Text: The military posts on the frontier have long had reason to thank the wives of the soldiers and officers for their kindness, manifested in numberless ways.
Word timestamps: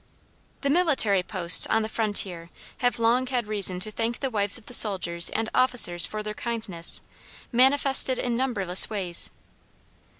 The 0.61 0.71
military 0.71 1.21
posts 1.21 1.67
on 1.67 1.83
the 1.83 1.87
frontier 1.87 2.49
have 2.79 2.97
long 2.97 3.27
had 3.27 3.45
reason 3.45 3.79
to 3.81 3.91
thank 3.91 4.19
the 4.19 4.31
wives 4.31 4.57
of 4.57 4.65
the 4.65 4.73
soldiers 4.73 5.29
and 5.29 5.47
officers 5.53 6.07
for 6.07 6.23
their 6.23 6.33
kindness, 6.33 7.03
manifested 7.51 8.17
in 8.17 8.35
numberless 8.35 8.89
ways. 8.89 9.29